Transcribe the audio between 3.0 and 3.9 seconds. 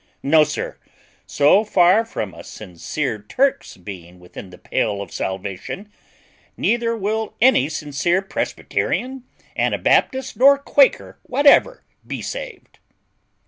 Turk's